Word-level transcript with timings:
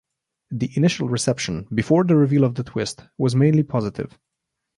The 0.49 0.71
initial 0.75 1.09
reception 1.09 1.67
before 1.71 2.03
the 2.05 2.15
reveal 2.15 2.43
of 2.43 2.55
the 2.55 2.63
twist 2.63 3.03
was 3.19 3.35
mainly 3.35 3.61
positive. 3.61 4.17